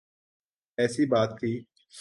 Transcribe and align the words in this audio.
ایسی 0.77 1.05
بات 1.05 1.29
تھی۔ 1.39 1.51